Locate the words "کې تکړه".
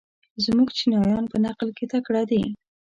1.77-2.23